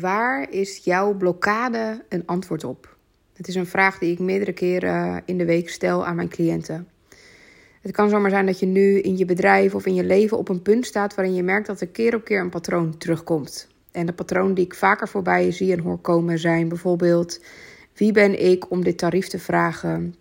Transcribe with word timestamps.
Waar 0.00 0.50
is 0.50 0.80
jouw 0.84 1.14
blokkade 1.14 2.04
een 2.08 2.26
antwoord 2.26 2.64
op? 2.64 2.96
Het 3.32 3.48
is 3.48 3.54
een 3.54 3.66
vraag 3.66 3.98
die 3.98 4.12
ik 4.12 4.18
meerdere 4.18 4.52
keren 4.52 5.22
in 5.24 5.38
de 5.38 5.44
week 5.44 5.70
stel 5.70 6.06
aan 6.06 6.16
mijn 6.16 6.28
cliënten. 6.28 6.88
Het 7.80 7.92
kan 7.92 8.08
zomaar 8.08 8.30
zijn 8.30 8.46
dat 8.46 8.58
je 8.58 8.66
nu 8.66 9.00
in 9.00 9.16
je 9.16 9.24
bedrijf 9.24 9.74
of 9.74 9.86
in 9.86 9.94
je 9.94 10.04
leven 10.04 10.38
op 10.38 10.48
een 10.48 10.62
punt 10.62 10.86
staat 10.86 11.14
waarin 11.14 11.34
je 11.34 11.42
merkt 11.42 11.66
dat 11.66 11.80
er 11.80 11.86
keer 11.86 12.14
op 12.14 12.24
keer 12.24 12.40
een 12.40 12.50
patroon 12.50 12.96
terugkomt. 12.98 13.68
En 13.90 14.06
de 14.06 14.12
patroon 14.12 14.54
die 14.54 14.64
ik 14.64 14.74
vaker 14.74 15.08
voorbij 15.08 15.52
zie 15.52 15.72
en 15.72 15.78
hoor 15.78 15.98
komen 15.98 16.38
zijn 16.38 16.68
bijvoorbeeld: 16.68 17.40
wie 17.94 18.12
ben 18.12 18.42
ik 18.50 18.70
om 18.70 18.84
dit 18.84 18.98
tarief 18.98 19.28
te 19.28 19.38
vragen? 19.38 20.14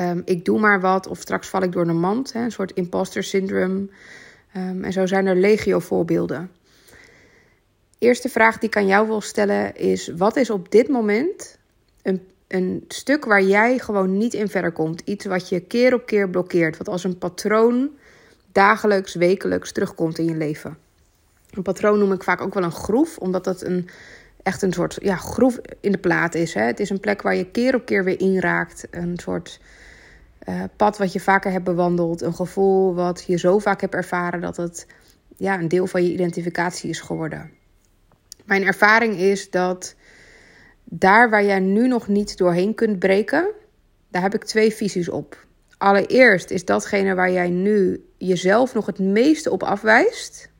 Um, 0.00 0.22
ik 0.24 0.44
doe 0.44 0.60
maar 0.60 0.80
wat 0.80 1.06
of 1.06 1.18
straks 1.18 1.48
val 1.48 1.62
ik 1.62 1.72
door 1.72 1.86
de 1.86 1.92
mand, 1.92 2.32
hè, 2.32 2.42
een 2.42 2.52
soort 2.52 2.72
imposter 2.72 3.22
syndrome. 3.22 3.88
Um, 4.56 4.84
en 4.84 4.92
zo 4.92 5.06
zijn 5.06 5.26
er 5.26 5.36
legio 5.36 5.78
voorbeelden. 5.78 6.50
Eerste 8.00 8.28
vraag 8.28 8.58
die 8.58 8.68
ik 8.68 8.76
aan 8.76 8.86
jou 8.86 9.06
wil 9.06 9.20
stellen 9.20 9.76
is: 9.76 10.08
wat 10.08 10.36
is 10.36 10.50
op 10.50 10.70
dit 10.70 10.88
moment 10.88 11.58
een, 12.02 12.28
een 12.48 12.84
stuk 12.88 13.24
waar 13.24 13.42
jij 13.42 13.78
gewoon 13.78 14.18
niet 14.18 14.34
in 14.34 14.48
verder 14.48 14.72
komt? 14.72 15.00
Iets 15.04 15.24
wat 15.24 15.48
je 15.48 15.60
keer 15.60 15.94
op 15.94 16.06
keer 16.06 16.30
blokkeert, 16.30 16.76
wat 16.76 16.88
als 16.88 17.04
een 17.04 17.18
patroon 17.18 17.90
dagelijks, 18.52 19.14
wekelijks 19.14 19.72
terugkomt 19.72 20.18
in 20.18 20.24
je 20.24 20.34
leven. 20.34 20.78
Een 21.50 21.62
patroon 21.62 21.98
noem 21.98 22.12
ik 22.12 22.22
vaak 22.22 22.40
ook 22.40 22.54
wel 22.54 22.62
een 22.62 22.72
groef, 22.72 23.18
omdat 23.18 23.44
dat 23.44 23.62
een, 23.62 23.88
echt 24.42 24.62
een 24.62 24.72
soort 24.72 24.98
ja, 25.02 25.16
groef 25.16 25.60
in 25.80 25.92
de 25.92 25.98
plaat 25.98 26.34
is. 26.34 26.54
Hè? 26.54 26.62
Het 26.62 26.80
is 26.80 26.90
een 26.90 27.00
plek 27.00 27.22
waar 27.22 27.36
je 27.36 27.50
keer 27.50 27.74
op 27.74 27.84
keer 27.84 28.04
weer 28.04 28.20
inraakt. 28.20 28.86
Een 28.90 29.18
soort 29.18 29.60
uh, 30.48 30.62
pad 30.76 30.98
wat 30.98 31.12
je 31.12 31.20
vaker 31.20 31.52
hebt 31.52 31.64
bewandeld. 31.64 32.20
Een 32.20 32.34
gevoel 32.34 32.94
wat 32.94 33.24
je 33.26 33.38
zo 33.38 33.58
vaak 33.58 33.80
hebt 33.80 33.94
ervaren 33.94 34.40
dat 34.40 34.56
het 34.56 34.86
ja, 35.36 35.58
een 35.58 35.68
deel 35.68 35.86
van 35.86 36.04
je 36.04 36.12
identificatie 36.12 36.90
is 36.90 37.00
geworden. 37.00 37.58
Mijn 38.50 38.66
ervaring 38.66 39.16
is 39.16 39.50
dat 39.50 39.94
daar 40.84 41.30
waar 41.30 41.44
jij 41.44 41.60
nu 41.60 41.88
nog 41.88 42.08
niet 42.08 42.36
doorheen 42.36 42.74
kunt 42.74 42.98
breken, 42.98 43.50
daar 44.08 44.22
heb 44.22 44.34
ik 44.34 44.44
twee 44.44 44.72
visies 44.72 45.08
op. 45.08 45.46
Allereerst 45.78 46.50
is 46.50 46.64
datgene 46.64 47.14
waar 47.14 47.30
jij 47.30 47.50
nu 47.50 48.04
jezelf 48.18 48.74
nog 48.74 48.86
het 48.86 48.98
meeste 48.98 49.50
op 49.50 49.62
afwijst. 49.62 50.50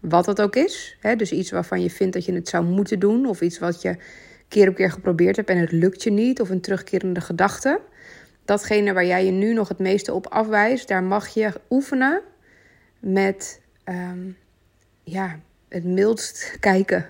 Wat 0.00 0.24
dat 0.24 0.40
ook 0.40 0.56
is. 0.56 0.96
Hè? 1.00 1.16
Dus 1.16 1.32
iets 1.32 1.50
waarvan 1.50 1.82
je 1.82 1.90
vindt 1.90 2.12
dat 2.12 2.24
je 2.24 2.32
het 2.32 2.48
zou 2.48 2.64
moeten 2.64 2.98
doen. 2.98 3.26
Of 3.26 3.40
iets 3.40 3.58
wat 3.58 3.82
je 3.82 3.96
keer 4.48 4.68
op 4.68 4.74
keer 4.74 4.90
geprobeerd 4.90 5.36
hebt 5.36 5.50
en 5.50 5.58
het 5.58 5.72
lukt 5.72 6.02
je 6.02 6.10
niet. 6.10 6.40
Of 6.40 6.50
een 6.50 6.60
terugkerende 6.60 7.20
gedachte. 7.20 7.80
Datgene 8.44 8.92
waar 8.92 9.06
jij 9.06 9.24
je 9.24 9.32
nu 9.32 9.52
nog 9.52 9.68
het 9.68 9.78
meeste 9.78 10.12
op 10.12 10.26
afwijst, 10.26 10.88
daar 10.88 11.02
mag 11.02 11.28
je 11.28 11.52
oefenen 11.70 12.20
met 13.00 13.60
um, 13.84 14.36
ja, 15.02 15.40
het 15.72 15.84
mildst 15.84 16.56
kijken. 16.60 17.08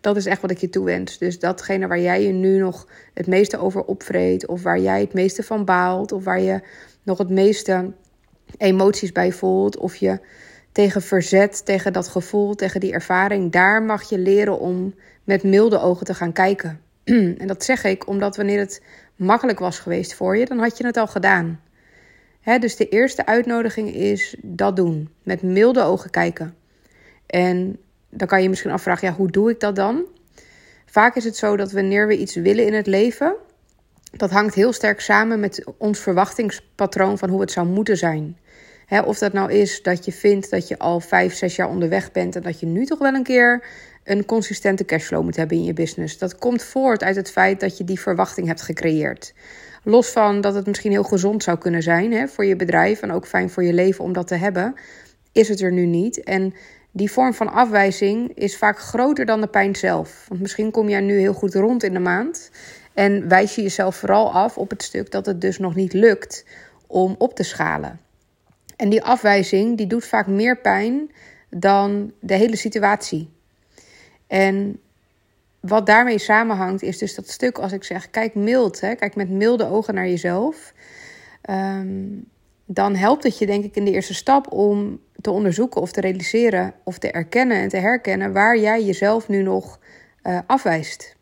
Dat 0.00 0.16
is 0.16 0.26
echt 0.26 0.40
wat 0.40 0.50
ik 0.50 0.58
je 0.58 0.68
toewens. 0.68 1.18
Dus 1.18 1.38
datgene 1.38 1.86
waar 1.86 2.00
jij 2.00 2.22
je 2.22 2.32
nu 2.32 2.58
nog 2.58 2.88
het 3.14 3.26
meeste 3.26 3.58
over 3.58 3.84
opvreet, 3.84 4.46
of 4.46 4.62
waar 4.62 4.80
jij 4.80 5.00
het 5.00 5.14
meeste 5.14 5.42
van 5.42 5.64
baalt, 5.64 6.12
of 6.12 6.24
waar 6.24 6.40
je 6.40 6.60
nog 7.02 7.18
het 7.18 7.30
meeste 7.30 7.92
emoties 8.56 9.12
bij 9.12 9.32
voelt, 9.32 9.76
of 9.76 9.96
je 9.96 10.20
tegen 10.72 11.02
verzet, 11.02 11.64
tegen 11.64 11.92
dat 11.92 12.08
gevoel, 12.08 12.54
tegen 12.54 12.80
die 12.80 12.92
ervaring, 12.92 13.52
daar 13.52 13.82
mag 13.82 14.08
je 14.08 14.18
leren 14.18 14.58
om 14.58 14.94
met 15.24 15.42
milde 15.42 15.80
ogen 15.80 16.06
te 16.06 16.14
gaan 16.14 16.32
kijken. 16.32 16.80
en 17.40 17.46
dat 17.46 17.64
zeg 17.64 17.84
ik 17.84 18.08
omdat 18.08 18.36
wanneer 18.36 18.58
het 18.58 18.82
makkelijk 19.16 19.58
was 19.58 19.78
geweest 19.78 20.14
voor 20.14 20.36
je, 20.36 20.46
dan 20.46 20.58
had 20.58 20.78
je 20.78 20.86
het 20.86 20.96
al 20.96 21.06
gedaan. 21.06 21.60
dus 22.60 22.76
de 22.76 22.88
eerste 22.88 23.26
uitnodiging 23.26 23.94
is 23.94 24.36
dat 24.42 24.76
doen. 24.76 25.10
Met 25.22 25.42
milde 25.42 25.82
ogen 25.82 26.10
kijken. 26.10 26.54
En 27.26 27.78
dan 28.10 28.28
kan 28.28 28.42
je 28.42 28.48
misschien 28.48 28.70
afvragen, 28.70 29.08
ja, 29.08 29.14
hoe 29.14 29.30
doe 29.30 29.50
ik 29.50 29.60
dat 29.60 29.76
dan? 29.76 30.04
Vaak 30.86 31.16
is 31.16 31.24
het 31.24 31.36
zo 31.36 31.56
dat 31.56 31.72
wanneer 31.72 32.06
we 32.06 32.18
iets 32.18 32.34
willen 32.34 32.66
in 32.66 32.74
het 32.74 32.86
leven, 32.86 33.36
dat 34.16 34.30
hangt 34.30 34.54
heel 34.54 34.72
sterk 34.72 35.00
samen 35.00 35.40
met 35.40 35.64
ons 35.78 35.98
verwachtingspatroon 35.98 37.18
van 37.18 37.28
hoe 37.28 37.40
het 37.40 37.50
zou 37.50 37.66
moeten 37.66 37.96
zijn. 37.96 38.38
of 39.04 39.18
dat 39.18 39.32
nou 39.32 39.52
is 39.52 39.82
dat 39.82 40.04
je 40.04 40.12
vindt 40.12 40.50
dat 40.50 40.68
je 40.68 40.78
al 40.78 41.00
vijf, 41.00 41.34
zes 41.34 41.56
jaar 41.56 41.68
onderweg 41.68 42.12
bent 42.12 42.36
en 42.36 42.42
dat 42.42 42.60
je 42.60 42.66
nu 42.66 42.84
toch 42.84 42.98
wel 42.98 43.14
een 43.14 43.22
keer 43.22 43.64
een 44.04 44.24
consistente 44.24 44.84
cashflow 44.84 45.22
moet 45.22 45.36
hebben 45.36 45.56
in 45.56 45.64
je 45.64 45.72
business. 45.72 46.18
Dat 46.18 46.38
komt 46.38 46.62
voort 46.62 47.02
uit 47.02 47.16
het 47.16 47.30
feit 47.30 47.60
dat 47.60 47.78
je 47.78 47.84
die 47.84 48.00
verwachting 48.00 48.46
hebt 48.46 48.62
gecreëerd. 48.62 49.34
Los 49.82 50.10
van 50.10 50.40
dat 50.40 50.54
het 50.54 50.66
misschien 50.66 50.90
heel 50.90 51.02
gezond 51.02 51.42
zou 51.42 51.58
kunnen 51.58 51.82
zijn 51.82 52.28
voor 52.28 52.44
je 52.44 52.56
bedrijf 52.56 53.02
en 53.02 53.12
ook 53.12 53.26
fijn 53.26 53.50
voor 53.50 53.64
je 53.64 53.72
leven 53.72 54.04
om 54.04 54.12
dat 54.12 54.26
te 54.26 54.34
hebben, 54.34 54.74
is 55.32 55.48
het 55.48 55.60
er 55.60 55.72
nu 55.72 55.86
niet. 55.86 56.22
En 56.22 56.54
die 56.96 57.10
vorm 57.10 57.34
van 57.34 57.52
afwijzing 57.52 58.32
is 58.34 58.56
vaak 58.56 58.78
groter 58.78 59.26
dan 59.26 59.40
de 59.40 59.46
pijn 59.46 59.76
zelf. 59.76 60.26
Want 60.28 60.40
misschien 60.40 60.70
kom 60.70 60.88
jij 60.88 61.00
nu 61.00 61.18
heel 61.18 61.32
goed 61.32 61.54
rond 61.54 61.82
in 61.82 61.92
de 61.92 61.98
maand 61.98 62.50
en 62.92 63.28
wijs 63.28 63.54
je 63.54 63.62
jezelf 63.62 63.96
vooral 63.96 64.32
af 64.32 64.58
op 64.58 64.70
het 64.70 64.82
stuk 64.82 65.10
dat 65.10 65.26
het 65.26 65.40
dus 65.40 65.58
nog 65.58 65.74
niet 65.74 65.92
lukt 65.92 66.44
om 66.86 67.14
op 67.18 67.34
te 67.34 67.42
schalen. 67.42 68.00
En 68.76 68.88
die 68.88 69.02
afwijzing 69.02 69.76
die 69.76 69.86
doet 69.86 70.04
vaak 70.04 70.26
meer 70.26 70.60
pijn 70.60 71.10
dan 71.50 72.12
de 72.20 72.34
hele 72.34 72.56
situatie. 72.56 73.30
En 74.26 74.80
wat 75.60 75.86
daarmee 75.86 76.18
samenhangt 76.18 76.82
is 76.82 76.98
dus 76.98 77.14
dat 77.14 77.28
stuk 77.28 77.58
als 77.58 77.72
ik 77.72 77.84
zeg, 77.84 78.10
kijk 78.10 78.34
mild, 78.34 78.80
hè, 78.80 78.94
kijk 78.94 79.14
met 79.16 79.30
milde 79.30 79.66
ogen 79.66 79.94
naar 79.94 80.08
jezelf. 80.08 80.72
Um, 81.50 82.32
dan 82.66 82.94
helpt 82.94 83.22
het 83.22 83.38
je 83.38 83.46
denk 83.46 83.64
ik 83.64 83.76
in 83.76 83.84
de 83.84 83.90
eerste 83.90 84.14
stap 84.14 84.52
om 84.52 85.00
te 85.20 85.30
onderzoeken 85.30 85.80
of 85.80 85.92
te 85.92 86.00
realiseren 86.00 86.74
of 86.84 86.98
te 86.98 87.10
erkennen 87.10 87.56
en 87.56 87.68
te 87.68 87.76
herkennen 87.76 88.32
waar 88.32 88.58
jij 88.58 88.84
jezelf 88.84 89.28
nu 89.28 89.42
nog 89.42 89.78
uh, 90.22 90.38
afwijst. 90.46 91.16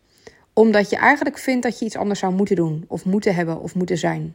Omdat 0.53 0.91
je 0.91 0.97
eigenlijk 0.97 1.39
vindt 1.39 1.63
dat 1.63 1.79
je 1.79 1.85
iets 1.85 1.97
anders 1.97 2.21
zou 2.21 2.33
moeten 2.33 2.57
doen 2.57 2.85
of 2.89 3.05
moeten 3.05 3.35
hebben 3.35 3.61
of 3.61 3.75
moeten 3.75 3.99
zijn. 3.99 4.35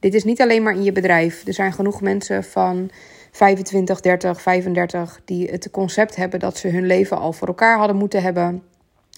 Dit 0.00 0.14
is 0.14 0.24
niet 0.24 0.40
alleen 0.40 0.62
maar 0.62 0.74
in 0.74 0.82
je 0.82 0.92
bedrijf. 0.92 1.46
Er 1.46 1.54
zijn 1.54 1.72
genoeg 1.72 2.00
mensen 2.00 2.44
van 2.44 2.90
25, 3.30 4.00
30, 4.00 4.42
35 4.42 5.20
die 5.24 5.50
het 5.50 5.70
concept 5.70 6.16
hebben 6.16 6.40
dat 6.40 6.56
ze 6.56 6.68
hun 6.68 6.86
leven 6.86 7.18
al 7.18 7.32
voor 7.32 7.48
elkaar 7.48 7.78
hadden 7.78 7.96
moeten 7.96 8.22
hebben. 8.22 8.62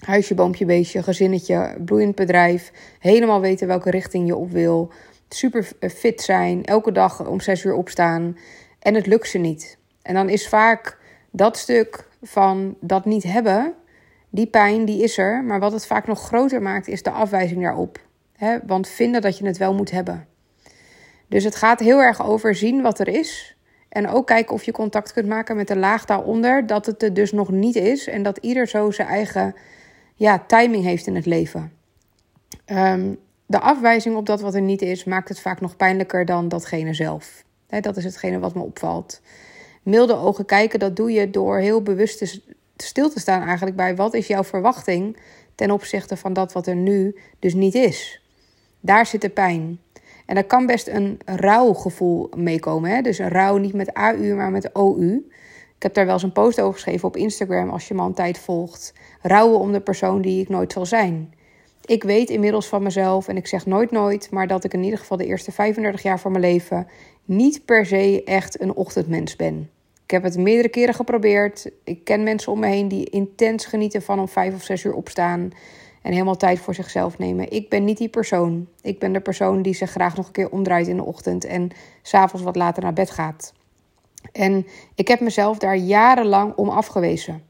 Huisje, 0.05 0.33
boompje, 0.33 0.65
beestje, 0.65 1.03
gezinnetje, 1.03 1.75
bloeiend 1.85 2.15
bedrijf. 2.15 2.71
Helemaal 2.99 3.41
weten 3.41 3.67
welke 3.67 3.89
richting 3.89 4.27
je 4.27 4.35
op 4.35 4.51
wil 4.51 4.91
super 5.33 5.67
fit 5.79 6.21
zijn, 6.21 6.65
elke 6.65 6.91
dag 6.91 7.27
om 7.27 7.39
zes 7.39 7.63
uur 7.63 7.73
opstaan 7.73 8.37
en 8.79 8.95
het 8.95 9.05
lukt 9.05 9.27
ze 9.27 9.37
niet. 9.37 9.77
En 10.01 10.13
dan 10.13 10.29
is 10.29 10.47
vaak 10.47 10.97
dat 11.31 11.57
stuk 11.57 12.07
van 12.21 12.75
dat 12.79 13.05
niet 13.05 13.23
hebben, 13.23 13.73
die 14.29 14.47
pijn 14.47 14.85
die 14.85 15.03
is 15.03 15.17
er, 15.17 15.43
maar 15.43 15.59
wat 15.59 15.71
het 15.71 15.85
vaak 15.85 16.07
nog 16.07 16.21
groter 16.21 16.61
maakt 16.61 16.87
is 16.87 17.03
de 17.03 17.09
afwijzing 17.09 17.61
daarop. 17.61 17.99
Want 18.65 18.87
vinden 18.87 19.21
dat 19.21 19.37
je 19.37 19.45
het 19.45 19.57
wel 19.57 19.73
moet 19.73 19.91
hebben. 19.91 20.27
Dus 21.27 21.43
het 21.43 21.55
gaat 21.55 21.79
heel 21.79 21.99
erg 21.99 22.25
over 22.25 22.55
zien 22.55 22.81
wat 22.81 22.99
er 22.99 23.07
is. 23.07 23.55
En 23.89 24.07
ook 24.07 24.27
kijken 24.27 24.53
of 24.53 24.63
je 24.63 24.71
contact 24.71 25.13
kunt 25.13 25.27
maken 25.27 25.55
met 25.55 25.67
de 25.67 25.77
laag 25.77 26.05
daaronder. 26.05 26.67
Dat 26.67 26.85
het 26.85 27.03
er 27.03 27.13
dus 27.13 27.31
nog 27.31 27.49
niet 27.49 27.75
is. 27.75 28.07
En 28.07 28.23
dat 28.23 28.37
ieder 28.37 28.67
zo 28.67 28.91
zijn 28.91 29.07
eigen 29.07 29.55
ja, 30.15 30.43
timing 30.47 30.83
heeft 30.83 31.07
in 31.07 31.15
het 31.15 31.25
leven. 31.25 31.71
Um, 32.65 33.17
de 33.51 33.59
afwijzing 33.59 34.15
op 34.15 34.25
dat 34.25 34.41
wat 34.41 34.55
er 34.55 34.61
niet 34.61 34.81
is, 34.81 35.03
maakt 35.03 35.29
het 35.29 35.39
vaak 35.39 35.61
nog 35.61 35.75
pijnlijker 35.75 36.25
dan 36.25 36.47
datgene 36.47 36.93
zelf. 36.93 37.43
dat 37.67 37.97
is 37.97 38.03
hetgene 38.03 38.39
wat 38.39 38.55
me 38.55 38.61
opvalt. 38.61 39.21
Milde 39.83 40.15
ogen 40.15 40.45
kijken, 40.45 40.79
dat 40.79 40.95
doe 40.95 41.11
je 41.11 41.29
door 41.29 41.57
heel 41.57 41.81
bewust 41.81 42.41
stil 42.77 43.09
te 43.09 43.19
staan 43.19 43.41
eigenlijk 43.43 43.75
bij 43.75 43.95
wat 43.95 44.13
is 44.13 44.27
jouw 44.27 44.43
verwachting 44.43 45.17
ten 45.55 45.71
opzichte 45.71 46.17
van 46.17 46.33
dat 46.33 46.53
wat 46.53 46.67
er 46.67 46.75
nu 46.75 47.19
dus 47.39 47.53
niet 47.53 47.75
is. 47.75 48.21
Daar 48.79 49.05
zit 49.05 49.21
de 49.21 49.29
pijn. 49.29 49.79
En 50.25 50.35
daar 50.35 50.43
kan 50.43 50.65
best 50.65 50.87
een 50.87 51.19
rouwgevoel 51.25 52.29
meekomen. 52.35 52.91
Hè? 52.91 53.01
Dus 53.01 53.17
een 53.17 53.29
rouw 53.29 53.57
niet 53.57 53.73
met 53.73 53.93
AU, 53.93 54.35
maar 54.35 54.51
met 54.51 54.73
OU. 54.73 55.25
Ik 55.75 55.83
heb 55.83 55.93
daar 55.93 56.05
wel 56.05 56.13
eens 56.13 56.23
een 56.23 56.31
post 56.31 56.59
over 56.59 56.73
geschreven 56.73 57.07
op 57.07 57.17
Instagram 57.17 57.69
als 57.69 57.87
je 57.87 57.93
me 57.93 58.01
al 58.01 58.07
een 58.07 58.13
tijd 58.13 58.37
volgt. 58.37 58.93
Rouwen 59.21 59.59
om 59.59 59.71
de 59.71 59.81
persoon 59.81 60.21
die 60.21 60.41
ik 60.41 60.49
nooit 60.49 60.71
zal 60.71 60.85
zijn. 60.85 61.33
Ik 61.91 62.03
weet 62.03 62.29
inmiddels 62.29 62.67
van 62.67 62.83
mezelf, 62.83 63.27
en 63.27 63.37
ik 63.37 63.47
zeg 63.47 63.65
nooit 63.65 63.91
nooit, 63.91 64.31
maar 64.31 64.47
dat 64.47 64.63
ik 64.63 64.73
in 64.73 64.83
ieder 64.83 64.99
geval 64.99 65.17
de 65.17 65.25
eerste 65.25 65.51
35 65.51 66.01
jaar 66.01 66.19
van 66.19 66.31
mijn 66.31 66.43
leven 66.43 66.87
niet 67.25 67.65
per 67.65 67.85
se 67.85 68.23
echt 68.23 68.61
een 68.61 68.73
ochtendmens 68.73 69.35
ben. 69.35 69.69
Ik 70.03 70.11
heb 70.11 70.23
het 70.23 70.37
meerdere 70.37 70.69
keren 70.69 70.93
geprobeerd. 70.93 71.71
Ik 71.83 72.03
ken 72.03 72.23
mensen 72.23 72.51
om 72.51 72.59
me 72.59 72.67
heen 72.67 72.87
die 72.87 73.09
intens 73.09 73.65
genieten 73.65 74.01
van 74.01 74.19
om 74.19 74.27
vijf 74.27 74.53
of 74.53 74.63
zes 74.63 74.83
uur 74.83 74.93
opstaan 74.93 75.51
en 76.01 76.11
helemaal 76.11 76.37
tijd 76.37 76.59
voor 76.59 76.75
zichzelf 76.75 77.17
nemen. 77.17 77.51
Ik 77.51 77.69
ben 77.69 77.83
niet 77.83 77.97
die 77.97 78.09
persoon. 78.09 78.67
Ik 78.81 78.99
ben 78.99 79.13
de 79.13 79.21
persoon 79.21 79.61
die 79.61 79.75
zich 79.75 79.91
graag 79.91 80.15
nog 80.15 80.25
een 80.25 80.31
keer 80.31 80.49
omdraait 80.49 80.87
in 80.87 80.97
de 80.97 81.05
ochtend 81.05 81.45
en 81.45 81.69
s'avonds 82.01 82.45
wat 82.45 82.55
later 82.55 82.83
naar 82.83 82.93
bed 82.93 83.11
gaat. 83.11 83.53
En 84.31 84.67
ik 84.95 85.07
heb 85.07 85.19
mezelf 85.19 85.57
daar 85.57 85.77
jarenlang 85.77 86.55
om 86.55 86.69
afgewezen. 86.69 87.43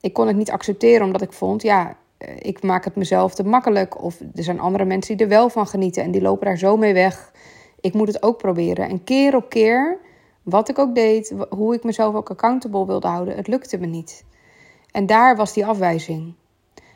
Ik 0.00 0.12
kon 0.12 0.26
het 0.26 0.36
niet 0.36 0.50
accepteren 0.50 1.06
omdat 1.06 1.22
ik 1.22 1.32
vond, 1.32 1.62
ja, 1.62 1.96
ik 2.38 2.62
maak 2.62 2.84
het 2.84 2.96
mezelf 2.96 3.34
te 3.34 3.44
makkelijk. 3.44 4.02
Of 4.02 4.20
er 4.34 4.42
zijn 4.42 4.60
andere 4.60 4.84
mensen 4.84 5.16
die 5.16 5.26
er 5.26 5.32
wel 5.32 5.48
van 5.48 5.66
genieten 5.66 6.02
en 6.02 6.10
die 6.10 6.22
lopen 6.22 6.46
daar 6.46 6.58
zo 6.58 6.76
mee 6.76 6.92
weg. 6.92 7.32
Ik 7.80 7.94
moet 7.94 8.06
het 8.06 8.22
ook 8.22 8.38
proberen. 8.38 8.88
En 8.88 9.04
keer 9.04 9.36
op 9.36 9.48
keer, 9.48 9.98
wat 10.42 10.68
ik 10.68 10.78
ook 10.78 10.94
deed, 10.94 11.34
hoe 11.48 11.74
ik 11.74 11.84
mezelf 11.84 12.14
ook 12.14 12.30
accountable 12.30 12.86
wilde 12.86 13.08
houden, 13.08 13.36
het 13.36 13.46
lukte 13.46 13.78
me 13.78 13.86
niet. 13.86 14.24
En 14.90 15.06
daar 15.06 15.36
was 15.36 15.52
die 15.52 15.66
afwijzing. 15.66 16.34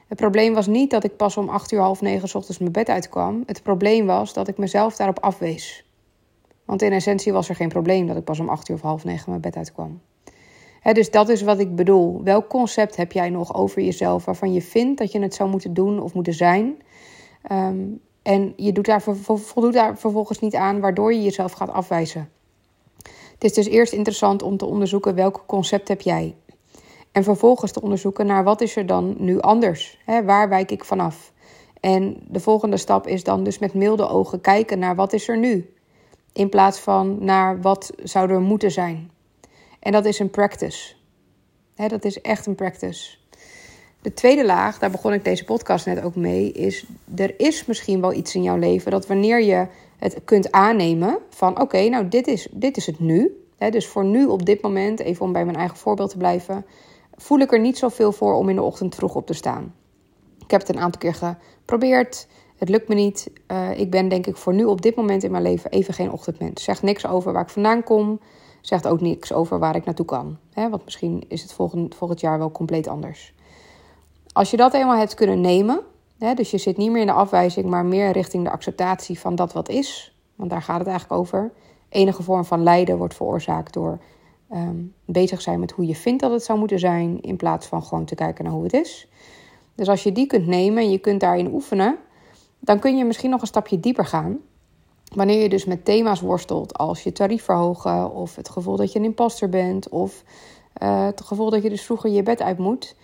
Het 0.09 0.19
probleem 0.19 0.55
was 0.55 0.67
niet 0.67 0.91
dat 0.91 1.05
ik 1.05 1.17
pas 1.17 1.37
om 1.37 1.49
acht 1.49 1.73
uur 1.73 1.81
half 1.81 2.01
negen 2.01 2.29
s 2.29 2.35
ochtends 2.35 2.59
mijn 2.59 2.73
bed 2.73 2.89
uitkwam. 2.89 3.43
Het 3.47 3.63
probleem 3.63 4.07
was 4.07 4.33
dat 4.33 4.49
ik 4.49 4.59
mezelf 4.59 4.97
daarop 4.97 5.19
afwees. 5.19 5.89
Want 6.65 6.83
in 6.83 6.93
essentie 6.93 7.33
was 7.33 7.49
er 7.49 7.55
geen 7.55 7.69
probleem 7.69 8.07
dat 8.07 8.17
ik 8.17 8.25
pas 8.25 8.41
om 8.41 8.49
acht 8.49 8.69
uur 8.69 8.77
of 8.77 8.83
half 8.83 9.05
negen 9.05 9.31
mijn 9.31 9.41
bed 9.41 9.57
uitkwam. 9.57 10.01
Dus 10.93 11.11
dat 11.11 11.29
is 11.29 11.43
wat 11.43 11.59
ik 11.59 11.77
bedoel. 11.77 12.23
Welk 12.23 12.49
concept 12.49 12.97
heb 12.97 13.13
jij 13.13 13.31
nog 13.31 13.55
over 13.55 13.83
jezelf 13.83 14.25
waarvan 14.25 14.53
je 14.53 14.63
vindt 14.63 14.99
dat 14.99 15.13
je 15.13 15.21
het 15.21 15.35
zou 15.35 15.51
moeten 15.51 15.75
doen 15.75 16.01
of 16.03 16.15
moeten 16.15 16.35
zijn? 16.35 16.77
Ehm, 17.43 17.83
en 18.23 18.53
je 18.57 18.73
doet 18.73 18.85
daar, 18.85 19.03
voldoet 19.27 19.73
daar 19.73 19.99
vervolgens 19.99 20.39
niet 20.39 20.55
aan, 20.55 20.81
waardoor 20.81 21.13
je 21.13 21.23
jezelf 21.23 21.53
gaat 21.53 21.71
afwijzen. 21.71 22.29
Het 23.33 23.45
is 23.45 23.53
dus 23.53 23.67
eerst 23.67 23.93
interessant 23.93 24.43
om 24.43 24.57
te 24.57 24.65
onderzoeken 24.65 25.15
welk 25.15 25.45
concept 25.47 25.89
heb 25.89 26.01
jij. 26.01 26.35
En 27.13 27.25
vervolgens 27.25 27.73
te 27.73 27.83
onderzoeken 27.83 28.27
naar 28.27 28.45
wat 28.45 28.61
is 28.61 28.77
er 28.77 28.87
dan 28.87 29.15
nu 29.19 29.41
anders? 29.41 29.99
Hè, 30.05 30.25
waar 30.25 30.49
wijk 30.49 30.71
ik 30.71 30.85
vanaf? 30.85 31.33
En 31.81 32.17
de 32.29 32.41
volgende 32.41 32.77
stap 32.77 33.07
is 33.07 33.25
dan 33.25 33.45
dus 33.45 33.59
met 33.59 33.75
milde 33.75 34.09
ogen 34.09 34.41
kijken 34.41 34.79
naar 34.79 34.95
wat 34.95 35.13
is 35.13 35.29
er 35.29 35.39
nu? 35.39 35.75
In 36.33 36.49
plaats 36.49 36.79
van 36.79 37.25
naar 37.25 37.61
wat 37.61 37.93
zou 38.03 38.31
er 38.31 38.41
moeten 38.41 38.71
zijn. 38.71 39.11
En 39.85 39.93
dat 39.93 40.05
is 40.05 40.19
een 40.19 40.31
practice. 40.31 40.95
Dat 41.75 42.05
is 42.05 42.21
echt 42.21 42.47
een 42.47 42.55
practice. 42.55 43.17
De 44.03 44.15
tweede 44.15 44.45
laag, 44.45 44.79
daar 44.79 44.91
begon 44.91 45.13
ik 45.13 45.25
deze 45.25 45.45
podcast 45.45 45.87
net 45.87 46.03
ook 46.03 46.15
mee, 46.15 46.53
is 46.53 46.87
er 47.15 47.41
is 47.41 47.67
misschien 47.67 48.01
wel 48.01 48.13
iets 48.13 48.35
in 48.35 48.43
jouw 48.43 48.57
leven 48.57 48.91
dat 48.91 49.07
wanneer 49.07 49.43
je 49.43 49.67
het 49.99 50.21
kunt 50.25 50.53
aannemen 50.53 51.19
van 51.31 51.61
oké, 51.61 51.89
nou 51.89 52.09
dit 52.09 52.27
is, 52.27 52.49
dit 52.51 52.77
is 52.77 52.87
het 52.87 53.01
nu. 53.01 53.39
Dus 53.71 53.87
voor 53.87 54.05
nu 54.05 54.27
op 54.27 54.47
dit 54.47 54.63
moment, 54.63 55.01
even 55.01 55.25
om 55.25 55.33
bij 55.33 55.45
mijn 55.45 55.57
eigen 55.57 55.77
voorbeeld 55.77 56.11
te 56.11 56.17
blijven, 56.17 56.67
voel 57.15 57.39
ik 57.39 57.53
er 57.53 57.61
niet 57.61 57.79
zoveel 57.79 58.13
voor 58.13 58.35
om 58.35 58.49
in 58.49 58.57
de 58.57 58.63
ochtend 58.63 58.95
vroeg 58.95 59.15
op 59.15 59.27
te 59.27 59.33
staan. 59.33 59.75
Ik 60.39 60.51
heb 60.51 60.61
het 60.61 60.69
een 60.69 60.81
aantal 60.81 61.01
keer 61.01 61.15
geprobeerd. 61.15 62.27
Het 62.57 62.69
lukt 62.69 62.89
me 62.89 62.95
niet. 62.95 63.31
Uh, 63.49 63.79
ik 63.79 63.91
ben 63.91 64.09
denk 64.09 64.27
ik 64.27 64.37
voor 64.37 64.55
nu 64.55 64.65
op 64.65 64.83
dit 64.83 64.97
moment 64.97 65.23
in 65.23 65.31
mijn 65.31 65.43
leven 65.43 65.71
even 65.71 65.95
geen 65.95 66.13
ochtendmens. 66.13 66.65
Zegt 66.65 66.83
niks 66.83 67.07
over 67.07 67.33
waar 67.33 67.43
ik 67.43 67.49
vandaan 67.49 67.83
kom. 67.83 68.21
Zegt 68.65 68.87
ook 68.87 69.01
niks 69.01 69.33
over 69.33 69.59
waar 69.59 69.77
ik 69.77 69.85
naartoe 69.85 70.07
kan. 70.07 70.39
Hè, 70.53 70.69
want 70.69 70.85
misschien 70.85 71.25
is 71.29 71.43
het 71.43 71.53
volgend, 71.53 71.95
volgend 71.95 72.21
jaar 72.21 72.39
wel 72.39 72.51
compleet 72.51 72.89
anders. 72.89 73.35
Als 74.33 74.51
je 74.51 74.57
dat 74.57 74.75
eenmaal 74.75 74.97
hebt 74.97 75.15
kunnen 75.15 75.41
nemen. 75.41 75.81
Hè, 76.19 76.35
dus 76.35 76.51
je 76.51 76.59
zit 76.59 76.77
niet 76.77 76.91
meer 76.91 77.01
in 77.01 77.07
de 77.07 77.13
afwijzing, 77.13 77.67
maar 77.67 77.85
meer 77.85 78.11
richting 78.11 78.45
de 78.45 78.51
acceptatie 78.51 79.19
van 79.19 79.35
dat 79.35 79.53
wat 79.53 79.69
is. 79.69 80.17
Want 80.35 80.51
daar 80.51 80.63
gaat 80.63 80.79
het 80.79 80.89
eigenlijk 80.89 81.21
over. 81.21 81.53
Enige 81.89 82.23
vorm 82.23 82.45
van 82.45 82.63
lijden 82.63 82.99
wordt 82.99 83.15
veroorzaakt 83.15 83.73
door 83.73 83.99
um, 84.53 84.95
bezig 85.05 85.41
zijn 85.41 85.61
met 85.61 85.71
hoe 85.71 85.87
je 85.87 85.95
vindt 85.95 86.23
dat 86.23 86.31
het 86.31 86.45
zou 86.45 86.59
moeten 86.59 86.79
zijn, 86.79 87.21
in 87.21 87.37
plaats 87.37 87.67
van 87.67 87.83
gewoon 87.83 88.05
te 88.05 88.15
kijken 88.15 88.45
naar 88.45 88.53
hoe 88.53 88.63
het 88.63 88.73
is. 88.73 89.09
Dus 89.75 89.89
als 89.89 90.03
je 90.03 90.13
die 90.13 90.27
kunt 90.27 90.47
nemen 90.47 90.83
en 90.83 90.91
je 90.91 90.99
kunt 90.99 91.21
daarin 91.21 91.53
oefenen, 91.53 91.97
dan 92.59 92.79
kun 92.79 92.97
je 92.97 93.05
misschien 93.05 93.31
nog 93.31 93.41
een 93.41 93.47
stapje 93.47 93.81
dieper 93.81 94.07
gaan. 94.07 94.39
Wanneer 95.15 95.43
je 95.43 95.49
dus 95.49 95.65
met 95.65 95.85
thema's 95.85 96.21
worstelt 96.21 96.79
als 96.79 97.03
je 97.03 97.13
tarief 97.13 97.45
verhogen, 97.45 98.11
of 98.11 98.37
het 98.37 98.49
gevoel 98.49 98.77
dat 98.77 98.93
je 98.93 98.99
een 98.99 99.05
imposter 99.05 99.49
bent, 99.49 99.89
of 99.89 100.23
uh, 100.83 101.05
het 101.05 101.21
gevoel 101.21 101.51
dat 101.51 101.63
je 101.63 101.69
dus 101.69 101.85
vroeger 101.85 102.11
je 102.11 102.23
bed 102.23 102.43
uit 102.43 102.59
moet, 102.59 102.97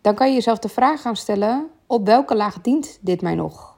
dan 0.00 0.14
kan 0.14 0.28
je 0.28 0.34
jezelf 0.34 0.58
de 0.58 0.68
vraag 0.68 1.00
gaan 1.00 1.16
stellen: 1.16 1.66
op 1.86 2.06
welke 2.06 2.36
laag 2.36 2.60
dient 2.60 2.98
dit 3.00 3.22
mij 3.22 3.34
nog? 3.34 3.76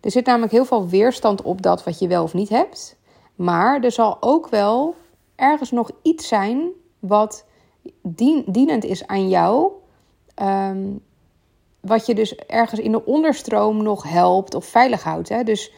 Er 0.00 0.10
zit 0.10 0.26
namelijk 0.26 0.52
heel 0.52 0.64
veel 0.64 0.88
weerstand 0.88 1.42
op 1.42 1.62
dat 1.62 1.84
wat 1.84 1.98
je 1.98 2.08
wel 2.08 2.22
of 2.22 2.34
niet 2.34 2.48
hebt. 2.48 2.96
Maar 3.34 3.80
er 3.80 3.92
zal 3.92 4.16
ook 4.20 4.48
wel 4.48 4.94
ergens 5.36 5.70
nog 5.70 5.90
iets 6.02 6.28
zijn 6.28 6.68
wat 6.98 7.44
dienend 8.44 8.84
is 8.84 9.06
aan 9.06 9.28
jou. 9.28 9.72
Ehm, 10.34 10.86
wat 11.80 12.06
je 12.06 12.14
dus 12.14 12.36
ergens 12.36 12.80
in 12.80 12.92
de 12.92 13.04
onderstroom 13.04 13.82
nog 13.82 14.02
helpt 14.02 14.54
of 14.54 14.64
veilig 14.64 15.02
houdt. 15.02 15.28
Hè? 15.28 15.42
Dus 15.42 15.72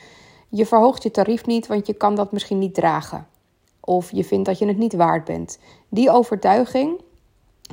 je 0.50 0.67
verhoogt 0.67 1.02
je 1.02 1.11
tarief 1.11 1.47
niet, 1.47 1.67
want 1.67 1.87
je 1.87 1.94
kan 1.94 2.14
dat 2.14 2.32
misschien 2.32 2.58
niet 2.58 2.75
dragen. 2.75 3.26
Of 3.81 4.11
je 4.12 4.25
vindt 4.25 4.47
dat 4.47 4.58
je 4.58 4.67
het 4.67 4.79
niet 4.79 4.94
waard 4.94 5.25
bent. 5.25 5.58
Die 5.88 6.11
overtuiging, 6.11 7.00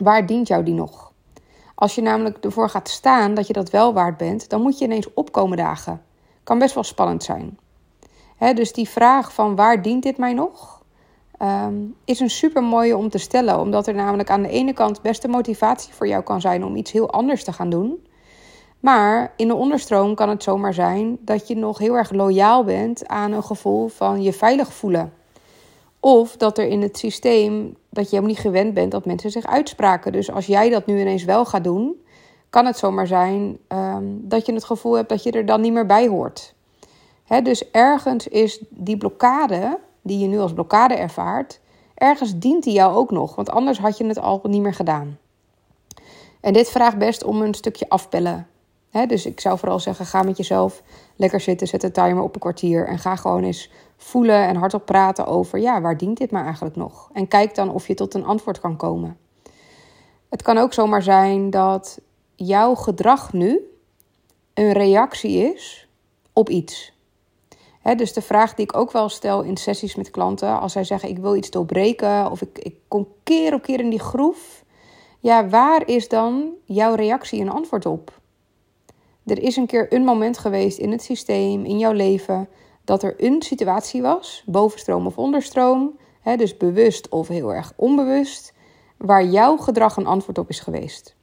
waar 0.02 0.26
dient 0.26 0.48
jou 0.48 0.64
die 0.64 0.74
nog? 0.74 1.12
Als 1.76 1.96
je 1.96 2.02
namelijk 2.02 2.38
ervoor 2.38 2.70
gaat 2.70 2.90
staan 2.90 3.34
dat 3.34 3.48
je 3.48 3.54
dat 3.54 3.70
wel 3.70 3.94
waard 3.94 4.18
bent, 4.18 4.50
dan 4.50 4.62
moet 4.62 4.78
je 4.78 4.86
ineens 4.86 5.14
opkomen 5.14 5.58
dagen. 5.58 6.02
Kan 6.44 6.60
best 6.60 6.74
wel 6.74 6.84
spannend 6.84 7.24
zijn. 7.24 7.58
dus 8.54 8.74
die 8.74 8.90
vraag 8.90 9.34
van 9.34 9.56
waar 9.56 9.82
dient 9.82 10.04
dit 10.04 10.18
mij 10.18 10.34
nog? 10.34 10.78
um, 11.42 11.96
is 12.06 12.20
een 12.20 12.30
super 12.30 12.64
mooie 12.64 12.98
om 12.98 13.10
te 13.10 13.18
stellen. 13.18 13.60
Omdat 13.60 13.88
er 13.88 13.94
namelijk 13.94 14.30
aan 14.30 14.42
de 14.42 14.50
ene 14.50 14.74
kant 14.74 15.02
beste 15.02 15.28
motivatie 15.28 15.94
voor 15.94 16.08
jou 16.08 16.24
kan 16.24 16.42
zijn 16.42 16.64
om 16.64 16.76
iets 16.76 16.92
heel 16.92 17.12
anders 17.12 17.44
te 17.44 17.54
gaan 17.54 17.70
doen. 17.70 18.07
Maar 18.80 19.34
in 19.36 19.48
de 19.48 19.56
onderstroom 19.56 20.16
kan 20.16 20.30
het 20.30 20.44
zomaar 20.44 20.74
zijn 20.74 21.18
dat 21.22 21.48
je 21.48 21.56
nog 21.56 21.78
heel 21.78 21.96
erg 21.96 22.12
loyaal 22.12 22.64
bent 22.64 23.08
aan 23.08 23.32
een 23.32 23.44
gevoel 23.44 23.88
van 23.88 24.22
je 24.22 24.34
veilig 24.34 24.74
voelen. 24.74 25.14
Of 26.00 26.38
dat 26.38 26.58
er 26.58 26.68
in 26.68 26.82
het 26.82 26.98
systeem 26.98 27.76
dat 27.90 28.04
je 28.04 28.10
helemaal 28.10 28.30
niet 28.30 28.40
gewend 28.40 28.74
bent 28.74 28.92
dat 28.92 29.06
mensen 29.06 29.32
zich 29.32 29.46
uitspraken. 29.46 30.12
Dus 30.12 30.32
als 30.32 30.46
jij 30.46 30.70
dat 30.70 30.86
nu 30.86 31.00
ineens 31.00 31.24
wel 31.24 31.46
gaat 31.46 31.64
doen, 31.64 31.96
kan 32.50 32.66
het 32.66 32.78
zomaar 32.78 33.08
zijn 33.08 33.58
um, 33.68 34.20
dat 34.24 34.46
je 34.46 34.54
het 34.54 34.64
gevoel 34.64 34.94
hebt 34.94 35.10
dat 35.10 35.24
je 35.24 35.32
er 35.32 35.46
dan 35.46 35.62
niet 35.62 35.74
meer 35.74 35.86
bij 35.86 36.08
hoort. 36.08 36.54
dus 37.44 37.72
ergens 37.72 38.28
is 38.28 38.64
die 38.70 38.98
blokkade 38.98 39.80
die 40.02 40.20
je 40.20 40.28
nu 40.28 40.40
als 40.40 40.54
blokkade 40.54 40.94
ervaart, 40.94 41.60
ergens 41.94 42.40
dient 42.40 42.64
die 42.64 42.74
jou 42.74 42.96
ook 42.96 43.12
nog, 43.12 43.36
want 43.36 43.50
anders 43.50 43.80
had 43.80 43.98
je 43.98 44.06
het 44.06 44.20
al 44.20 44.42
niet 44.44 44.62
meer 44.62 44.74
gedaan. 44.74 45.18
En 46.42 46.54
dit 46.54 46.70
vraagt 46.70 46.98
best 46.98 47.24
om 47.24 47.42
een 47.42 47.54
stukje 47.54 47.90
afpellen. 47.90 48.48
Dus 49.06 49.26
ik 49.26 49.40
zou 49.40 49.58
vooral 49.58 49.80
zeggen: 49.80 50.06
ga 50.06 50.24
met 50.24 50.38
jezelf 50.38 50.82
lekker 51.16 51.40
zitten, 51.40 51.68
zet 51.68 51.84
een 51.84 51.92
timer 51.92 52.24
op 52.24 52.34
een 52.34 52.40
kwartier 52.40 52.88
en 52.88 53.00
ga 53.00 53.16
gewoon 53.16 53.44
eens 53.44 53.72
voelen 53.98 54.48
en 54.48 54.56
hardop 54.56 54.86
praten 54.86 55.26
over: 55.26 55.60
ja, 55.60 55.82
waar 55.82 55.98
dient 55.98 56.18
dit 56.18 56.32
maar 56.32 56.44
eigenlijk 56.44 56.76
nog? 56.76 57.10
En 57.14 57.28
kijk 57.28 57.56
dan 57.56 57.70
of 57.70 57.88
je 57.88 57.94
tot 57.94 58.14
een 58.14 58.26
antwoord 58.26 58.60
kan 58.60 58.78
komen. 58.78 59.18
Het 60.30 60.42
kan 60.42 60.58
ook 60.58 60.74
zomaar 60.74 61.04
zijn 61.04 61.50
dat 61.50 62.00
jouw 62.36 62.76
gedrag 62.76 63.34
nu 63.34 63.60
een 64.54 64.72
reactie 64.72 65.54
is 65.54 65.88
op 66.34 66.50
iets 66.50 66.96
dus 67.96 68.14
de 68.14 68.22
vraag 68.22 68.54
die 68.54 68.66
ik 68.66 68.78
ook 68.78 68.92
wel 68.92 69.10
stel 69.10 69.42
in 69.42 69.58
sessies 69.58 69.96
met 69.96 70.12
klanten, 70.12 70.60
als 70.60 70.72
zij 70.72 70.84
zeggen 70.84 71.10
ik 71.10 71.18
wil 71.18 71.36
iets 71.36 71.50
doorbreken 71.50 72.32
of 72.32 72.42
ik, 72.42 72.60
ik 72.60 72.76
kom 72.88 73.08
keer 73.24 73.54
op 73.54 73.62
keer 73.62 73.80
in 73.80 73.90
die 73.90 74.00
groef, 74.00 74.64
ja, 75.20 75.48
waar 75.48 75.88
is 75.88 76.08
dan 76.08 76.50
jouw 76.66 76.96
reactie 76.96 77.42
en 77.42 77.50
antwoord 77.50 77.86
op? 77.86 78.20
Er 79.28 79.44
is 79.44 79.56
een 79.56 79.66
keer 79.66 79.94
een 79.94 80.04
moment 80.04 80.38
geweest 80.38 80.78
in 80.78 80.92
het 80.92 81.04
systeem, 81.04 81.66
in 81.66 81.78
jouw 81.78 81.92
leven, 81.92 82.50
dat 82.84 83.04
er 83.04 83.14
een 83.18 83.42
situatie 83.42 84.02
was, 84.02 84.44
bovenstroom 84.46 85.06
of 85.06 85.18
onderstroom, 85.18 85.98
dus 86.36 86.58
bewust 86.58 87.10
of 87.10 87.28
heel 87.28 87.54
erg 87.54 87.74
onbewust, 87.76 88.54
waar 88.98 89.26
jouw 89.26 89.58
gedrag 89.58 89.98
een 89.98 90.06
antwoord 90.06 90.38
op 90.38 90.50
is 90.50 90.60
geweest. 90.60 91.16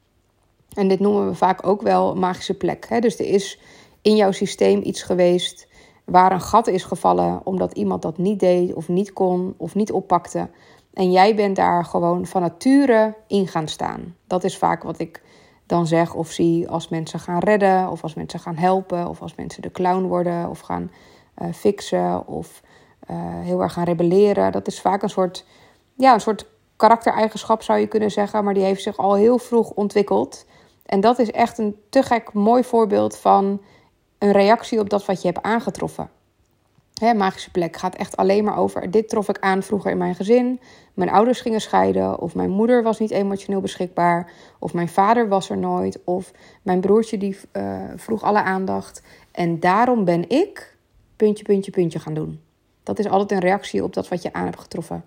En 0.75 0.89
dit 0.89 1.01
noemen 1.01 1.29
we 1.29 1.35
vaak 1.35 1.67
ook 1.67 1.83
wel 1.83 2.15
magische 2.15 2.55
plek. 2.55 3.03
Dus 3.03 3.19
er 3.19 3.27
is 3.27 3.61
in 4.03 4.17
jouw 4.17 4.33
systeem 4.33 4.81
iets 4.83 5.03
geweest 5.03 5.69
waar 6.05 6.33
een 6.33 6.41
gat 6.41 6.67
is 6.67 6.85
gevallen 6.85 7.41
omdat 7.45 7.73
iemand 7.73 8.03
dat 8.03 8.19
niet 8.19 8.41
deed 8.41 8.75
of 8.75 8.89
niet 8.89 9.13
kon 9.13 9.55
of 9.57 9.75
niet 9.75 9.93
oppakte. 9.93 10.49
En 10.93 11.13
jij 11.13 11.35
bent 11.35 11.57
daar 11.57 11.85
gewoon 11.85 12.27
van 12.27 12.41
nature 12.41 13.15
in 13.27 13.47
gaan 13.47 13.69
staan. 13.69 14.17
Dat 14.27 14.45
is 14.45 14.59
vaak 14.59 14.83
wat 14.83 14.99
ik 14.99 15.23
dan 15.67 15.87
zeg 15.87 16.15
of 16.15 16.31
zie 16.31 16.69
als 16.69 16.89
mensen 16.89 17.21
gaan 17.21 17.39
redden, 17.39 17.91
of 17.91 18.03
als 18.03 18.15
mensen 18.15 18.41
gaan 18.41 18.57
helpen, 18.57 19.09
of 19.09 19.23
als 19.23 19.35
mensen 19.35 19.63
de 19.63 19.71
clown 19.71 20.03
worden, 20.03 20.51
of 20.51 20.61
gaan 20.61 20.91
uh, 21.43 21.53
fixen, 21.53 22.27
of 22.27 22.63
uh, 23.11 23.17
heel 23.41 23.61
erg 23.63 23.73
gaan 23.73 23.85
rebelleren. 23.85 24.53
Dat 24.53 24.67
is 24.67 24.81
vaak 24.81 25.03
een 25.03 25.11
soort, 25.11 25.47
ja, 25.97 26.15
een 26.15 26.21
soort 26.21 26.47
karaktereigenschap 26.77 27.63
zou 27.63 27.79
je 27.79 27.87
kunnen 27.87 28.11
zeggen, 28.11 28.45
maar 28.45 28.55
die 28.55 28.63
heeft 28.63 28.83
zich 28.83 28.97
al 28.97 29.15
heel 29.15 29.39
vroeg 29.39 29.71
ontwikkeld. 29.71 30.47
En 30.87 31.01
dat 31.01 31.19
is 31.19 31.31
echt 31.31 31.59
een 31.59 31.77
te 31.89 32.03
gek 32.03 32.33
mooi 32.33 32.65
voorbeeld 32.65 33.17
van 33.17 33.61
een 34.19 34.33
reactie 34.33 34.81
op 34.81 34.91
dat 34.91 35.07
wat 35.07 35.23
je 35.23 35.29
hebt 35.29 35.45
aangetroffen. 35.45 36.11
Hè, 37.01 37.15
magische 37.15 37.51
plek 37.51 37.77
gaat 37.77 37.95
echt 37.95 38.17
alleen 38.17 38.45
maar 38.45 38.59
over. 38.59 38.91
Dit 38.91 39.09
trof 39.09 39.29
ik 39.29 39.39
aan 39.39 39.63
vroeger 39.63 39.91
in 39.91 39.99
mijn 39.99 40.15
gezin. 40.15 40.61
Mijn 40.95 41.11
ouders 41.11 41.41
gingen 41.41 41.61
scheiden. 41.61 42.21
Of 42.21 42.35
mijn 42.35 42.51
moeder 42.51 42.83
was 42.83 42.99
niet 42.99 43.11
emotioneel 43.11 43.61
beschikbaar. 43.61 44.33
Of 44.59 44.75
mijn 44.75 44.89
vader 44.89 45.29
was 45.29 45.51
er 45.51 45.59
nooit. 45.59 46.05
Of 46.05 46.33
mijn 46.63 46.81
broertje 46.81 47.19
die 47.19 47.37
uh, 47.53 47.83
vroeg 47.97 48.23
alle 48.23 48.43
aandacht. 48.43 49.03
En 49.33 49.61
daarom 49.61 50.05
ben 50.05 50.29
ik 50.29 50.77
puntje, 51.17 51.45
puntje, 51.45 51.71
puntje 51.71 51.99
gaan 51.99 52.15
doen. 52.15 52.41
Dat 52.83 52.99
is 52.99 53.09
altijd 53.09 53.31
een 53.31 53.49
reactie 53.49 53.85
op 53.85 53.95
dat 53.95 54.09
wat 54.09 54.23
je 54.23 54.33
aan 54.33 54.45
hebt 54.45 54.61
getroffen. 54.61 55.05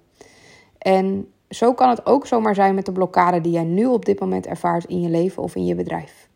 En 0.77 1.31
zo 1.49 1.73
kan 1.73 1.89
het 1.89 2.05
ook 2.05 2.27
zomaar 2.27 2.55
zijn 2.55 2.75
met 2.75 2.85
de 2.85 2.91
blokkade 2.91 3.41
die 3.41 3.51
jij 3.51 3.63
nu 3.63 3.85
op 3.85 4.05
dit 4.05 4.19
moment 4.19 4.45
ervaart 4.45 4.85
in 4.85 5.01
je 5.01 5.09
leven 5.09 5.43
of 5.43 5.55
in 5.55 5.65
je 5.65 5.75
bedrijf. 5.75 6.27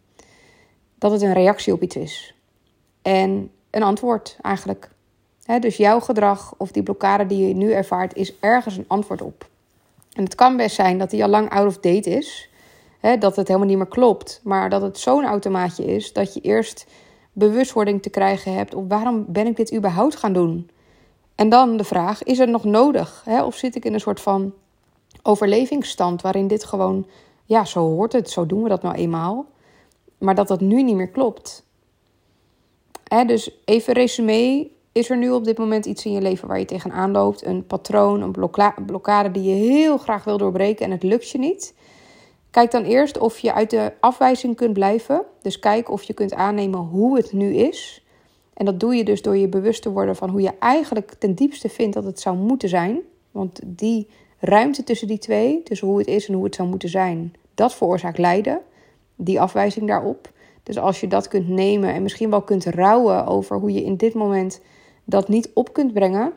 Dat 0.98 1.12
het 1.12 1.22
een 1.22 1.34
reactie 1.34 1.74
op 1.74 1.81
iets 1.81 1.96
is 1.96 2.36
en 3.01 3.51
een 3.70 3.84
antwoord 3.84 4.38
eigenlijk. 4.41 4.91
Dus 5.60 5.77
jouw 5.77 6.00
gedrag 6.00 6.53
of 6.58 6.72
die 6.72 6.84
blokkade 6.84 7.25
die 7.25 7.48
je 7.48 7.53
nu 7.53 7.72
ervaart, 7.72 8.15
is 8.15 8.39
ergens 8.39 8.77
een 8.77 8.86
antwoord 8.88 9.22
op. 9.22 9.50
En 10.13 10.24
het 10.24 10.36
kan 10.36 10.58
best 10.58 10.75
zijn 10.75 10.98
dat 10.98 11.10
die 11.10 11.24
al 11.24 11.29
lang 11.29 11.50
out 11.50 11.67
of 11.67 11.77
date 11.77 12.10
is. 12.10 12.50
dat 13.20 13.36
het 13.36 13.48
helemaal 13.48 13.67
niet 13.67 13.77
meer 13.77 13.88
klopt. 13.88 14.41
Maar 14.43 14.70
dat 14.70 14.81
het 14.81 15.00
zo'n 15.00 15.25
automaatje 15.25 15.86
is 15.86 16.13
dat 16.13 16.34
je 16.34 16.41
eerst 16.41 16.86
bewustwording 17.34 18.01
te 18.01 18.10
krijgen 18.10 18.53
hebt 18.53 18.74
op 18.74 18.89
waarom 18.89 19.25
ben 19.27 19.48
ik 19.48 19.55
dit 19.55 19.74
überhaupt 19.74 20.15
gaan 20.15 20.34
doen? 20.34 20.70
En 21.36 21.50
dan 21.50 21.77
de 21.77 21.84
vraag, 21.84 22.24
is 22.24 22.38
het 22.38 22.50
nog 22.50 22.63
nodig? 22.63 23.24
Of 23.43 23.55
zit 23.55 23.75
ik 23.75 23.86
in 23.86 23.93
een 23.93 24.00
soort 24.00 24.22
van 24.22 24.53
overlevingsstand 25.22 26.22
waarin 26.22 26.48
dit 26.48 26.63
gewoon, 26.63 27.08
ja, 27.46 27.65
zo 27.65 27.79
hoort 27.79 28.13
het, 28.13 28.29
zo 28.29 28.46
doen 28.46 28.63
we 28.63 28.70
dat 28.70 28.81
nou 28.81 28.96
eenmaal. 28.96 29.46
Maar 30.17 30.36
dat 30.36 30.48
dat 30.48 30.62
nu 30.62 30.84
niet 30.84 30.96
meer 30.96 31.10
klopt. 31.10 31.63
Dus 33.25 33.51
even 33.65 33.93
resume, 33.93 34.70
is 34.92 35.10
er 35.10 35.18
nu 35.18 35.32
op 35.32 35.44
dit 35.44 35.58
moment 35.58 35.86
iets 35.86 36.06
in 36.06 36.12
je 36.12 36.22
leven 36.22 36.48
waar 36.48 36.60
je 36.60 36.66
tegenaan 36.66 37.12
loopt? 37.12 37.46
Een 37.46 37.66
patroon, 37.66 38.22
een 38.22 38.86
blokkade 38.86 39.32
die 39.32 39.44
je 39.44 39.72
heel 39.72 39.98
graag 39.98 40.24
wil 40.24 40.38
doorbreken 40.38 40.86
en 40.86 40.92
het 40.92 41.04
lukt 41.04 41.30
je 41.30 41.38
niet? 41.38 41.74
Kijk 42.52 42.72
dan 42.72 42.84
eerst 42.84 43.18
of 43.18 43.40
je 43.40 43.54
uit 43.54 43.70
de 43.70 43.94
afwijzing 44.00 44.56
kunt 44.56 44.74
blijven. 44.74 45.24
Dus 45.42 45.60
kijk 45.60 45.90
of 45.90 46.04
je 46.04 46.14
kunt 46.14 46.34
aannemen 46.34 46.80
hoe 46.80 47.18
het 47.18 47.34
nu 47.34 47.56
is. 47.56 48.06
En 48.54 48.66
dat 48.66 48.80
doe 48.80 48.96
je 48.96 49.04
dus 49.04 49.22
door 49.22 49.38
je 49.38 49.48
bewust 49.48 49.82
te 49.82 49.92
worden 49.92 50.16
van 50.16 50.30
hoe 50.30 50.42
je 50.42 50.52
eigenlijk 50.60 51.14
ten 51.20 51.36
diepste 51.36 51.70
vindt 51.70 51.94
dat 51.94 52.04
het 52.04 52.20
zou 52.20 52.38
moeten 52.38 52.70
zijn. 52.70 53.00
Want 53.32 53.60
die 53.66 54.08
ruimte 54.40 54.84
tussen 54.84 55.08
die 55.08 55.18
twee, 55.18 55.64
tussen 55.64 55.88
hoe 55.88 55.98
het 55.98 56.08
is 56.08 56.28
en 56.28 56.34
hoe 56.34 56.44
het 56.44 56.56
zou 56.56 56.70
moeten 56.70 56.90
zijn, 56.90 57.34
dat 57.56 57.74
veroorzaakt 57.74 58.18
lijden. 58.18 58.62
Die 59.16 59.42
afwijzing 59.42 59.88
daarop. 59.88 60.32
Dus 60.64 60.78
als 60.78 61.00
je 61.00 61.08
dat 61.08 61.28
kunt 61.28 61.48
nemen 61.48 61.94
en 61.94 62.02
misschien 62.02 62.30
wel 62.30 62.42
kunt 62.42 62.66
rouwen 62.66 63.26
over 63.26 63.58
hoe 63.58 63.74
je 63.74 63.84
in 63.84 63.98
dit 63.98 64.14
moment 64.14 64.62
dat 65.12 65.27
niet 65.27 65.51
op 65.53 65.74
kunt 65.74 65.94
brengen, 65.94 66.34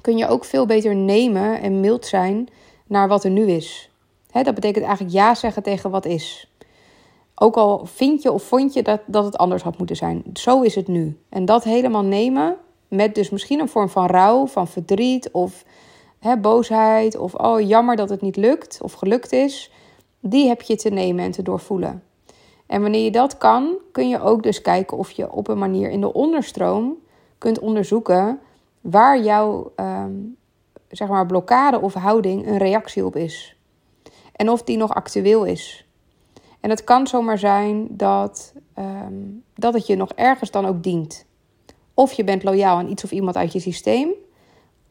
kun 0.00 0.16
je 0.16 0.28
ook 0.28 0.44
veel 0.44 0.66
beter 0.66 0.94
nemen 0.94 1.60
en 1.60 1.80
mild 1.80 2.06
zijn 2.06 2.48
naar 2.86 3.08
wat 3.08 3.24
er 3.24 3.30
nu 3.30 3.46
is. 3.46 3.90
dat 4.32 4.54
betekent 4.54 4.84
eigenlijk 4.84 5.14
ja 5.14 5.34
zeggen 5.34 5.62
tegen 5.62 5.90
wat 5.90 6.04
is. 6.04 6.50
Ook 7.34 7.56
al 7.56 7.86
vind 7.86 8.22
je 8.22 8.32
of 8.32 8.42
vond 8.42 8.72
je 8.72 8.82
dat, 8.82 9.00
dat 9.06 9.24
het 9.24 9.36
anders 9.36 9.62
had 9.62 9.78
moeten 9.78 9.96
zijn. 9.96 10.24
Zo 10.32 10.62
is 10.62 10.74
het 10.74 10.88
nu. 10.88 11.18
En 11.28 11.44
dat 11.44 11.64
helemaal 11.64 12.04
nemen 12.04 12.56
met 12.88 13.14
dus 13.14 13.30
misschien 13.30 13.60
een 13.60 13.68
vorm 13.68 13.88
van 13.88 14.06
rouw, 14.06 14.46
van 14.46 14.68
verdriet 14.68 15.30
of 15.30 15.64
boosheid. 16.40 17.16
Of 17.16 17.34
oh 17.34 17.60
jammer 17.60 17.96
dat 17.96 18.08
het 18.08 18.20
niet 18.20 18.36
lukt 18.36 18.78
of 18.82 18.92
gelukt 18.92 19.32
is. 19.32 19.70
Die 20.20 20.48
heb 20.48 20.62
je 20.62 20.76
te 20.76 20.88
nemen 20.88 21.24
en 21.24 21.30
te 21.30 21.42
doorvoelen. 21.42 22.02
En 22.66 22.82
wanneer 22.82 23.04
je 23.04 23.10
dat 23.10 23.38
kan, 23.38 23.74
kun 23.92 24.08
je 24.08 24.20
ook 24.20 24.42
dus 24.42 24.60
kijken 24.60 24.96
of 24.96 25.10
je 25.10 25.32
op 25.32 25.48
een 25.48 25.58
manier 25.58 25.90
in 25.90 26.00
de 26.00 26.12
onderstroom 26.12 26.96
kunt 27.38 27.58
onderzoeken 27.58 28.40
waar 28.80 29.20
jouw 29.20 29.72
ehm, 29.76 30.12
zeg 30.88 31.08
maar 31.08 31.26
blokkade 31.26 31.80
of 31.80 31.94
houding 31.94 32.46
een 32.46 32.58
reactie 32.58 33.04
op 33.04 33.16
is. 33.16 33.56
En 34.32 34.50
of 34.50 34.62
die 34.62 34.76
nog 34.76 34.94
actueel 34.94 35.44
is. 35.44 35.86
En 36.60 36.70
het 36.70 36.84
kan 36.84 37.06
zomaar 37.06 37.38
zijn 37.38 37.86
dat, 37.90 38.52
ehm, 38.74 39.14
dat 39.54 39.74
het 39.74 39.86
je 39.86 39.96
nog 39.96 40.12
ergens 40.12 40.50
dan 40.50 40.66
ook 40.66 40.82
dient. 40.82 41.26
Of 41.94 42.12
je 42.12 42.24
bent 42.24 42.42
loyaal 42.42 42.76
aan 42.76 42.90
iets 42.90 43.04
of 43.04 43.10
iemand 43.10 43.36
uit 43.36 43.52
je 43.52 43.60
systeem. 43.60 44.08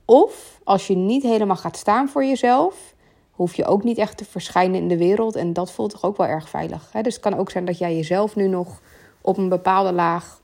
Of 0.06 0.60
als 0.64 0.88
je 0.88 0.96
niet 0.96 1.24
helemaal 1.24 1.56
gaat 1.56 1.78
staan 1.78 2.10
voor 2.10 2.26
jezelf, 2.26 2.94
hoef 3.32 3.56
je 3.56 3.66
ook 3.66 3.84
niet 3.84 3.98
echt 3.98 4.18
te 4.18 4.26
verschijnen 4.26 4.82
in 4.82 4.88
de 4.88 4.98
wereld. 4.98 5.36
En 5.36 5.54
dat 5.54 5.72
voelt 5.72 5.92
toch 5.92 6.04
ook 6.04 6.18
wel 6.18 6.28
erg 6.28 6.50
veilig. 6.50 6.90
Hè? 6.92 7.02
Dus 7.02 7.14
het 7.14 7.24
kan 7.24 7.38
ook 7.38 7.50
zijn 7.50 7.66
dat 7.66 7.78
jij 7.78 7.96
jezelf 7.96 8.36
nu 8.36 8.48
nog 8.48 8.82
op 9.22 9.38
een 9.38 9.50
bepaalde 9.50 9.94
laag 9.94 10.42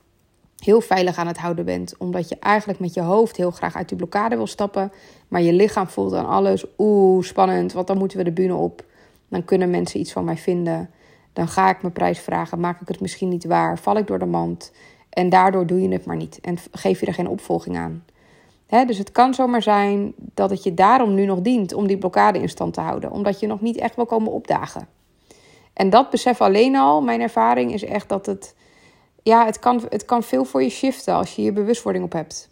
heel 0.64 0.80
veilig 0.80 1.16
aan 1.16 1.26
het 1.26 1.38
houden 1.38 1.64
bent. 1.64 1.94
Omdat 1.98 2.28
je 2.28 2.36
eigenlijk 2.38 2.80
met 2.80 2.94
je 2.94 3.00
hoofd 3.00 3.36
heel 3.36 3.50
graag 3.50 3.76
uit 3.76 3.88
die 3.88 3.96
blokkade 3.96 4.36
wil 4.36 4.46
stappen. 4.46 4.92
Maar 5.28 5.42
je 5.42 5.52
lichaam 5.52 5.88
voelt 5.88 6.14
aan 6.14 6.26
alles. 6.26 6.64
Oeh, 6.78 7.24
spannend, 7.24 7.72
want 7.72 7.86
dan 7.86 7.98
moeten 7.98 8.18
we 8.18 8.24
de 8.24 8.32
bühne 8.32 8.54
op. 8.54 8.84
Dan 9.28 9.44
kunnen 9.44 9.70
mensen 9.70 10.00
iets 10.00 10.12
van 10.12 10.24
mij 10.24 10.36
vinden. 10.36 10.90
Dan 11.32 11.48
ga 11.48 11.70
ik 11.70 11.82
mijn 11.82 11.92
prijs 11.92 12.18
vragen. 12.18 12.60
Maak 12.60 12.80
ik 12.80 12.88
het 12.88 13.00
misschien 13.00 13.28
niet 13.28 13.44
waar? 13.44 13.78
Val 13.78 13.96
ik 13.96 14.06
door 14.06 14.18
de 14.18 14.26
mand? 14.26 14.72
En 15.08 15.28
daardoor 15.28 15.66
doe 15.66 15.82
je 15.82 15.88
het 15.88 16.04
maar 16.04 16.16
niet. 16.16 16.38
En 16.40 16.56
geef 16.72 17.00
je 17.00 17.06
er 17.06 17.14
geen 17.14 17.28
opvolging 17.28 17.76
aan. 17.76 18.04
dus 18.86 18.98
het 18.98 19.12
kan 19.12 19.34
zomaar 19.34 19.62
zijn 19.62 20.12
dat 20.16 20.50
het 20.50 20.62
je 20.62 20.74
daarom 20.74 21.14
nu 21.14 21.24
nog 21.24 21.40
dient 21.40 21.72
om 21.72 21.86
die 21.86 21.98
blokkade 21.98 22.38
in 22.38 22.48
stand 22.48 22.74
te 22.74 22.80
houden. 22.80 23.10
Omdat 23.10 23.40
je 23.40 23.46
nog 23.46 23.60
niet 23.60 23.76
echt 23.76 23.96
wil 23.96 24.06
komen 24.06 24.32
opdagen. 24.32 24.88
En 25.72 25.90
dat 25.90 26.10
besef 26.10 26.40
alleen 26.40 26.76
al, 26.76 27.02
mijn 27.02 27.20
ervaring 27.20 27.72
is 27.72 27.84
echt 27.84 28.08
dat 28.08 28.26
het 28.26 28.54
ja, 29.22 29.44
het 29.46 29.58
kan, 29.58 29.82
het 29.88 30.04
kan 30.04 30.22
veel 30.22 30.44
voor 30.44 30.62
je 30.62 30.70
shiften 30.70 31.14
als 31.14 31.34
je 31.34 31.42
hier 31.42 31.52
bewustwording 31.52 32.04
op 32.04 32.12
hebt. 32.12 32.50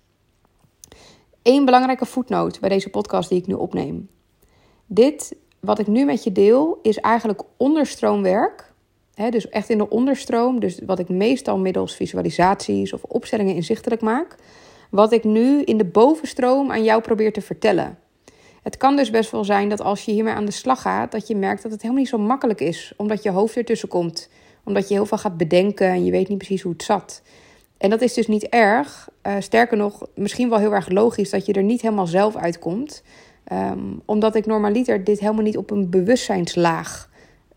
Eén 1.42 1.64
belangrijke 1.64 2.06
voetnoot 2.06 2.60
bij 2.60 2.68
deze 2.68 2.90
podcast 2.90 3.28
die 3.28 3.38
ik 3.38 3.46
nu 3.46 3.54
opneem. 3.54 4.10
Dit, 4.86 5.36
wat 5.60 5.78
ik 5.78 5.86
nu 5.86 6.04
met 6.04 6.24
je 6.24 6.32
deel, 6.32 6.78
is 6.82 6.96
eigenlijk 6.98 7.42
onderstroomwerk. 7.56 8.72
He, 9.14 9.30
dus 9.30 9.48
echt 9.48 9.70
in 9.70 9.78
de 9.78 9.88
onderstroom. 9.88 10.60
Dus 10.60 10.80
wat 10.86 10.98
ik 10.98 11.08
meestal 11.08 11.58
middels 11.58 11.94
visualisaties 11.94 12.92
of 12.92 13.02
opstellingen 13.02 13.54
inzichtelijk 13.54 14.00
maak. 14.00 14.36
Wat 14.90 15.12
ik 15.12 15.24
nu 15.24 15.62
in 15.62 15.78
de 15.78 15.84
bovenstroom 15.84 16.70
aan 16.70 16.84
jou 16.84 17.02
probeer 17.02 17.32
te 17.32 17.40
vertellen. 17.40 17.98
Het 18.62 18.76
kan 18.76 18.96
dus 18.96 19.10
best 19.10 19.30
wel 19.30 19.44
zijn 19.44 19.68
dat 19.68 19.80
als 19.80 20.04
je 20.04 20.12
hiermee 20.12 20.34
aan 20.34 20.44
de 20.44 20.52
slag 20.52 20.80
gaat, 20.80 21.12
dat 21.12 21.26
je 21.26 21.36
merkt 21.36 21.62
dat 21.62 21.72
het 21.72 21.82
helemaal 21.82 22.02
niet 22.02 22.10
zo 22.10 22.18
makkelijk 22.18 22.60
is, 22.60 22.92
omdat 22.96 23.22
je 23.22 23.30
hoofd 23.30 23.56
ertussen 23.56 23.88
komt 23.88 24.28
omdat 24.64 24.88
je 24.88 24.94
heel 24.94 25.06
veel 25.06 25.18
gaat 25.18 25.36
bedenken 25.36 25.86
en 25.86 26.04
je 26.04 26.10
weet 26.10 26.28
niet 26.28 26.38
precies 26.38 26.62
hoe 26.62 26.72
het 26.72 26.82
zat. 26.82 27.22
En 27.78 27.90
dat 27.90 28.00
is 28.00 28.14
dus 28.14 28.26
niet 28.26 28.48
erg. 28.48 29.08
Uh, 29.26 29.34
sterker 29.38 29.76
nog, 29.76 30.06
misschien 30.14 30.48
wel 30.48 30.58
heel 30.58 30.74
erg 30.74 30.88
logisch 30.88 31.30
dat 31.30 31.46
je 31.46 31.52
er 31.52 31.62
niet 31.62 31.80
helemaal 31.80 32.06
zelf 32.06 32.36
uitkomt. 32.36 33.02
Um, 33.52 34.02
omdat 34.04 34.34
ik 34.34 34.46
normaliter 34.46 35.04
dit 35.04 35.20
helemaal 35.20 35.42
niet 35.42 35.56
op 35.56 35.70
een 35.70 35.90
bewustzijnslaag 35.90 37.10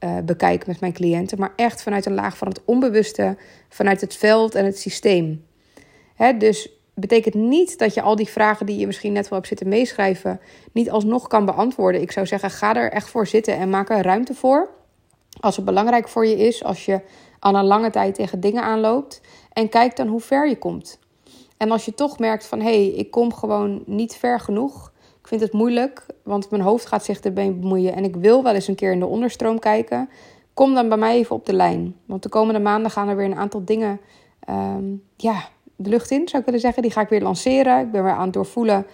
uh, 0.04 0.18
bekijk 0.26 0.68
met 0.68 0.80
mijn 0.80 0.94
cliënten. 0.94 1.40
Maar 1.40 1.54
echt 1.56 1.84
vanuit 1.84 2.06
een 2.06 2.14
laag 2.14 2.38
van 2.38 2.48
het 2.48 2.62
onbewuste, 2.66 3.38
vanuit 3.70 4.02
het 4.02 4.16
veld 4.16 4.56
en 4.56 4.66
het 4.66 4.80
systeem. 4.80 5.46
Hè, 6.16 6.38
dus 6.38 6.70
betekent 6.94 7.34
niet 7.34 7.78
dat 7.78 7.94
je 7.94 8.02
al 8.02 8.16
die 8.16 8.28
vragen 8.28 8.66
die 8.66 8.78
je 8.78 8.86
misschien 8.86 9.14
net 9.14 9.24
wel 9.30 9.38
hebt 9.38 9.48
zitten 9.48 9.68
meeschrijven, 9.68 10.40
niet 10.72 10.90
alsnog 10.90 11.28
kan 11.28 11.46
beantwoorden. 11.46 12.02
Ik 12.02 12.12
zou 12.12 12.26
zeggen, 12.26 12.52
ga 12.52 12.76
er 12.76 12.92
echt 12.92 13.10
voor 13.10 13.28
zitten 13.28 13.58
en 13.58 13.70
maak 13.70 13.90
er 13.90 14.02
ruimte 14.02 14.34
voor. 14.34 14.70
Als 15.40 15.56
het 15.56 15.66
belangrijk 15.66 16.08
voor 16.08 16.26
je 16.26 16.38
is, 16.38 16.64
als 16.64 16.86
je 16.86 17.02
al 17.40 17.56
een 17.56 17.66
lange 17.66 17.90
tijd 17.90 18.16
tegen 18.16 18.40
dingen 18.40 18.64
aanloopt. 18.64 19.22
En 19.54 19.70
kijk 19.70 19.96
dan 19.96 20.08
hoe 20.08 20.20
ver 20.20 20.50
je 20.50 20.58
komt. 20.58 21.00
En 21.58 21.72
als 21.72 21.86
je 21.86 21.94
toch 21.94 22.20
merkt 22.20 22.46
van 22.46 22.60
hé, 22.60 22.66
hey, 22.66 22.88
ik 22.88 23.12
kom 23.12 23.34
gewoon 23.34 23.84
niet 23.86 24.16
ver 24.16 24.40
genoeg. 24.40 24.92
Ik 25.20 25.28
vind 25.28 25.42
het 25.42 25.54
moeilijk, 25.54 26.06
want 26.24 26.50
mijn 26.50 26.62
hoofd 26.62 26.86
gaat 26.86 27.06
zich 27.06 27.20
erbij 27.20 27.56
bemoeien. 27.56 27.96
En 27.96 28.04
ik 28.04 28.16
wil 28.16 28.44
wel 28.44 28.54
eens 28.54 28.68
een 28.68 28.76
keer 28.76 28.92
in 28.92 29.00
de 29.00 29.06
onderstroom 29.06 29.60
kijken. 29.60 30.10
Kom 30.54 30.74
dan 30.74 30.90
bij 30.90 30.98
mij 30.98 31.16
even 31.16 31.36
op 31.36 31.46
de 31.46 31.54
lijn. 31.54 31.96
Want 32.06 32.24
de 32.24 32.30
komende 32.30 32.60
maanden 32.60 32.92
gaan 32.92 33.08
er 33.08 33.16
weer 33.16 33.26
een 33.26 33.36
aantal 33.36 33.66
dingen 33.66 34.00
ehm, 34.40 34.84
ja, 35.18 35.44
de 35.76 35.90
lucht 35.90 36.12
in, 36.12 36.28
zou 36.28 36.40
ik 36.40 36.46
willen 36.46 36.60
zeggen. 36.60 36.82
Die 36.82 36.92
ga 36.92 37.02
ik 37.02 37.10
weer 37.10 37.22
lanceren. 37.22 37.80
Ik 37.80 37.92
ben 37.92 38.04
weer 38.04 38.14
aan 38.14 38.24
het 38.24 38.34
doorvoelen 38.34 38.86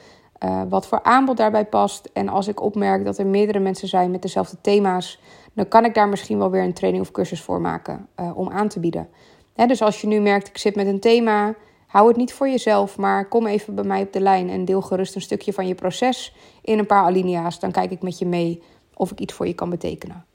uh, 0.43 0.61
wat 0.69 0.87
voor 0.87 1.03
aanbod 1.03 1.37
daarbij 1.37 1.65
past. 1.65 2.09
En 2.13 2.29
als 2.29 2.47
ik 2.47 2.61
opmerk 2.61 3.05
dat 3.05 3.17
er 3.17 3.27
meerdere 3.27 3.59
mensen 3.59 3.87
zijn 3.87 4.11
met 4.11 4.21
dezelfde 4.21 4.57
thema's, 4.61 5.19
dan 5.59 5.67
kan 5.67 5.85
ik 5.85 5.93
daar 5.93 6.09
misschien 6.09 6.37
wel 6.37 6.51
weer 6.51 6.63
een 6.63 6.73
training 6.73 7.03
of 7.03 7.11
cursus 7.11 7.41
voor 7.41 7.61
maken 7.61 8.07
uh, 8.19 8.37
om 8.37 8.49
aan 8.49 8.67
te 8.67 8.79
bieden. 8.79 9.09
dus 9.55 9.81
als 9.81 10.01
je 10.01 10.07
nu 10.07 10.19
merkt, 10.19 10.47
ik 10.47 10.57
zit 10.57 10.75
met 10.75 10.87
een 10.87 10.99
thema, 10.99 11.55
hou 11.87 12.07
het 12.07 12.17
niet 12.17 12.33
voor 12.33 12.49
jezelf, 12.49 12.97
maar 12.97 13.27
kom 13.27 13.47
even 13.47 13.75
bij 13.75 13.83
mij 13.83 14.01
op 14.01 14.13
de 14.13 14.21
lijn 14.21 14.49
en 14.49 14.65
deel 14.65 14.81
gerust 14.81 15.15
een 15.15 15.21
stukje 15.21 15.53
van 15.53 15.67
je 15.67 15.75
proces 15.75 16.35
in 16.61 16.79
een 16.79 16.85
paar 16.85 17.03
alinea's. 17.03 17.59
Dan 17.59 17.71
kijk 17.71 17.91
ik 17.91 18.01
met 18.01 18.19
je 18.19 18.25
mee 18.25 18.63
of 18.93 19.11
ik 19.11 19.19
iets 19.19 19.33
voor 19.33 19.47
je 19.47 19.53
kan 19.53 19.69
betekenen. 19.69 20.25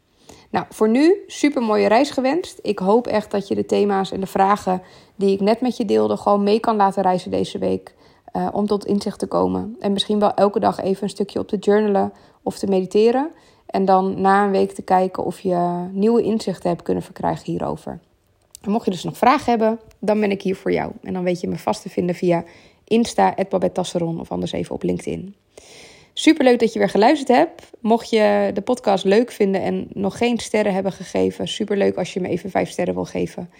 Nou, 0.51 0.67
voor 0.71 0.89
nu 0.89 1.23
super 1.27 1.63
mooie 1.63 1.89
reis 1.89 2.11
gewenst. 2.11 2.59
Ik 2.63 2.79
hoop 2.79 3.07
echt 3.07 3.31
dat 3.31 3.49
je 3.49 3.55
de 3.55 3.67
thema's 3.67 4.13
en 4.13 4.21
de 4.21 4.27
vragen 4.27 4.83
die 5.17 5.33
ik 5.33 5.41
net 5.41 5.61
met 5.61 5.77
je 5.77 5.85
deelde 5.85 6.17
gewoon 6.17 6.43
mee 6.43 6.61
kan 6.61 6.77
laten 6.77 7.03
reizen 7.03 7.31
deze 7.31 7.59
week. 7.59 7.95
Uh, 8.37 8.49
om 8.53 8.67
tot 8.67 8.87
inzicht 8.87 9.19
te 9.19 9.27
komen. 9.27 9.77
En 9.79 9.93
misschien 9.93 10.19
wel 10.19 10.35
elke 10.35 10.61
dag 10.61 10.81
even 10.81 11.03
een 11.03 11.09
stukje 11.09 11.39
op 11.39 11.49
te 11.49 11.57
journalen 11.57 12.13
of 12.43 12.59
te 12.59 12.67
mediteren. 12.67 13.31
En 13.75 13.85
dan 13.85 14.21
na 14.21 14.45
een 14.45 14.51
week 14.51 14.73
te 14.73 14.83
kijken 14.83 15.25
of 15.25 15.41
je 15.41 15.89
nieuwe 15.93 16.23
inzichten 16.23 16.69
hebt 16.69 16.83
kunnen 16.83 17.03
verkrijgen 17.03 17.45
hierover. 17.45 17.99
En 18.63 18.71
mocht 18.71 18.85
je 18.85 18.91
dus 18.91 19.05
nog 19.05 19.17
vragen 19.17 19.51
hebben, 19.51 19.81
dan 19.99 20.21
ben 20.21 20.31
ik 20.31 20.43
hier 20.43 20.57
voor 20.57 20.73
jou. 20.73 20.93
En 21.03 21.13
dan 21.13 21.23
weet 21.23 21.41
je 21.41 21.49
me 21.49 21.59
vast 21.59 21.83
te 21.83 21.89
vinden 21.89 22.15
via 22.15 22.45
Insta, 22.85 23.35
Tasseron 23.73 24.21
of 24.21 24.31
anders 24.31 24.53
even 24.53 24.75
op 24.75 24.83
LinkedIn. 24.83 25.35
Superleuk 26.13 26.59
dat 26.59 26.73
je 26.73 26.79
weer 26.79 26.89
geluisterd 26.89 27.29
hebt. 27.29 27.71
Mocht 27.81 28.11
je 28.11 28.51
de 28.55 28.61
podcast 28.61 29.05
leuk 29.05 29.31
vinden 29.31 29.63
en 29.63 29.87
nog 29.93 30.19
geen 30.19 30.39
sterren 30.39 30.75
hebben 30.75 30.93
gegeven, 30.93 31.49
superleuk 31.49 31.97
als 31.97 32.13
je 32.13 32.21
me 32.21 32.29
even 32.29 32.51
vijf 32.51 32.71
sterren 32.71 32.95
wil 32.95 33.05
geven. 33.05 33.51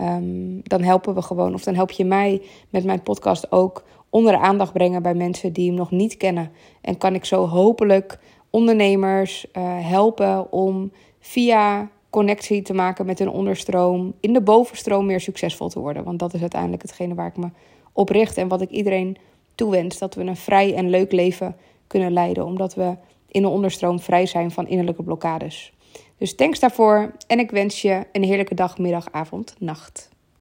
Um, 0.00 0.60
dan 0.62 0.82
helpen 0.82 1.14
we 1.14 1.22
gewoon, 1.22 1.54
of 1.54 1.62
dan 1.62 1.74
help 1.74 1.90
je 1.90 2.04
mij 2.04 2.42
met 2.70 2.84
mijn 2.84 3.02
podcast 3.02 3.52
ook 3.52 3.84
onder 4.10 4.32
de 4.32 4.38
aandacht 4.38 4.72
brengen 4.72 5.02
bij 5.02 5.14
mensen 5.14 5.52
die 5.52 5.66
hem 5.66 5.76
nog 5.76 5.90
niet 5.90 6.16
kennen. 6.16 6.50
En 6.80 6.98
kan 6.98 7.14
ik 7.14 7.24
zo 7.24 7.46
hopelijk 7.46 8.18
ondernemers 8.52 9.46
uh, 9.52 9.62
helpen 9.88 10.52
om 10.52 10.92
via 11.20 11.90
connectie 12.10 12.62
te 12.62 12.74
maken 12.74 13.06
met 13.06 13.20
een 13.20 13.30
onderstroom 13.30 14.14
in 14.20 14.32
de 14.32 14.40
bovenstroom 14.40 15.06
meer 15.06 15.20
succesvol 15.20 15.68
te 15.68 15.80
worden. 15.80 16.04
Want 16.04 16.18
dat 16.18 16.34
is 16.34 16.40
uiteindelijk 16.40 16.82
hetgene 16.82 17.14
waar 17.14 17.26
ik 17.26 17.36
me 17.36 17.48
op 17.92 18.08
richt 18.08 18.36
en 18.36 18.48
wat 18.48 18.60
ik 18.60 18.70
iedereen 18.70 19.16
toewens. 19.54 19.98
Dat 19.98 20.14
we 20.14 20.22
een 20.22 20.36
vrij 20.36 20.74
en 20.74 20.90
leuk 20.90 21.12
leven 21.12 21.56
kunnen 21.86 22.12
leiden, 22.12 22.44
omdat 22.44 22.74
we 22.74 22.96
in 23.28 23.42
de 23.42 23.48
onderstroom 23.48 24.00
vrij 24.00 24.26
zijn 24.26 24.50
van 24.50 24.68
innerlijke 24.68 25.02
blokkades. 25.02 25.72
Dus 26.18 26.34
thanks 26.34 26.58
daarvoor 26.58 27.12
en 27.26 27.38
ik 27.38 27.50
wens 27.50 27.82
je 27.82 28.06
een 28.12 28.24
heerlijke 28.24 28.54
dag, 28.54 28.78
middag, 28.78 29.12
avond, 29.12 29.54
nacht. 29.58 30.11